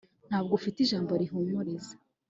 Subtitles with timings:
[0.27, 1.93] ntabwo ufite ijambo rihumuriza